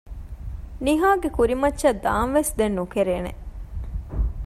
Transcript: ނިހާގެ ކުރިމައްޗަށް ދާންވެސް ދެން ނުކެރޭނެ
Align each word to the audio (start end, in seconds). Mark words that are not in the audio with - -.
ނިހާގެ 0.85 1.29
ކުރިމައްޗަށް 1.37 2.01
ދާންވެސް 2.03 2.51
ދެން 2.57 2.75
ނުކެރޭނެ 2.77 3.31